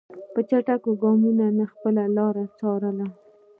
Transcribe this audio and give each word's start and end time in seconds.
په 0.33 0.39
چټکو 0.49 0.91
ګامونو 1.01 1.45
مې 1.55 1.65
خپله 1.73 2.03
لاره 2.17 2.43
څارله. 2.57 3.07